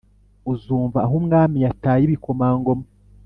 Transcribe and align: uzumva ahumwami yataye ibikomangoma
uzumva 0.53 0.97
ahumwami 1.05 1.57
yataye 1.65 2.03
ibikomangoma 2.05 2.85